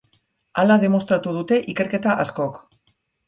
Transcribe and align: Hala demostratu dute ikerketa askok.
Hala 0.61 0.77
demostratu 0.83 1.35
dute 1.37 1.59
ikerketa 1.75 2.17
askok. 2.27 2.61